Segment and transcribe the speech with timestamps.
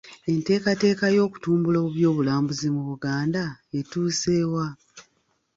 [0.31, 3.43] Enteekateeka y'okutumbula eby'obulambuzi mu Buganda
[3.77, 4.67] etuuse wa?